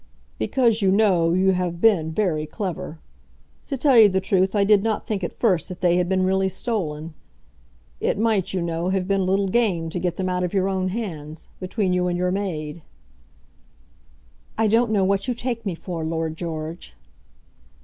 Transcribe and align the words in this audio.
"Because, 0.39 0.81
you 0.81 0.91
know, 0.91 1.31
you 1.33 1.51
have 1.51 1.79
been 1.79 2.11
very 2.11 2.47
clever. 2.47 2.97
To 3.67 3.77
tell 3.77 3.99
you 3.99 4.09
the 4.09 4.19
truth, 4.19 4.55
I 4.55 4.63
did 4.63 4.81
not 4.81 5.05
think 5.05 5.23
at 5.23 5.31
first 5.31 5.69
that 5.69 5.81
they 5.81 5.97
had 5.97 6.09
been 6.09 6.25
really 6.25 6.49
stolen. 6.49 7.13
It 7.99 8.17
might, 8.17 8.51
you 8.51 8.63
know, 8.63 8.89
have 8.89 9.07
been 9.07 9.21
a 9.21 9.25
little 9.25 9.47
game 9.47 9.91
to 9.91 9.99
get 9.99 10.15
them 10.17 10.27
out 10.27 10.43
of 10.43 10.55
your 10.55 10.67
own 10.67 10.87
hands, 10.87 11.49
between 11.59 11.93
you 11.93 12.07
and 12.07 12.17
your 12.17 12.31
maid." 12.31 12.81
"I 14.57 14.65
don't 14.65 14.89
know 14.89 15.05
what 15.05 15.27
you 15.27 15.35
take 15.35 15.67
me 15.67 15.75
for, 15.75 16.03
Lord 16.03 16.35
George." 16.35 16.95